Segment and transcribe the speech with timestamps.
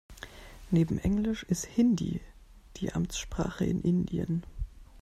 [0.71, 2.21] Neben englisch ist Hindi
[2.77, 4.43] die Amtssprache in Indien.